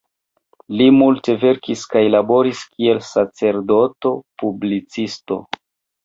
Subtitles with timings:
[0.77, 5.39] Li multe verkis kaj laboris kiel "sacerdoto-publicisto.